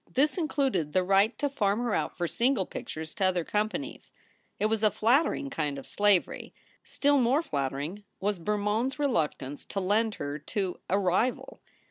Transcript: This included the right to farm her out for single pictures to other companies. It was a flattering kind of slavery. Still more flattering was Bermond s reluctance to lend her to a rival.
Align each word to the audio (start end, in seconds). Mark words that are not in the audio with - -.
This 0.11 0.35
included 0.35 0.93
the 0.93 1.03
right 1.03 1.37
to 1.37 1.47
farm 1.47 1.79
her 1.81 1.93
out 1.93 2.17
for 2.17 2.27
single 2.27 2.65
pictures 2.65 3.13
to 3.13 3.25
other 3.25 3.43
companies. 3.43 4.11
It 4.59 4.65
was 4.65 4.81
a 4.81 4.89
flattering 4.89 5.51
kind 5.51 5.77
of 5.77 5.85
slavery. 5.85 6.55
Still 6.83 7.19
more 7.19 7.43
flattering 7.43 8.03
was 8.19 8.39
Bermond 8.39 8.93
s 8.93 8.97
reluctance 8.97 9.63
to 9.65 9.79
lend 9.79 10.15
her 10.15 10.39
to 10.39 10.79
a 10.89 10.97
rival. 10.97 11.61